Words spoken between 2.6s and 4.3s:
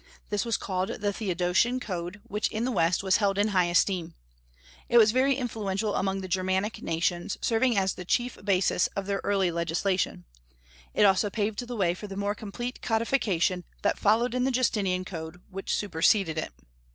the West was held in high esteem.